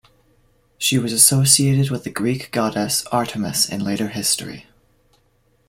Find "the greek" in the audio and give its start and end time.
2.05-2.51